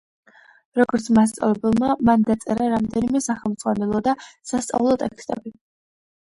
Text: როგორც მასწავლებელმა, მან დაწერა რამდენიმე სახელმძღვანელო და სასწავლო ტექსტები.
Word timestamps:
როგორც 0.77 1.09
მასწავლებელმა, 1.17 1.89
მან 2.09 2.23
დაწერა 2.29 2.69
რამდენიმე 2.71 3.21
სახელმძღვანელო 3.27 4.03
და 4.09 4.17
სასწავლო 4.55 4.97
ტექსტები. 5.05 5.55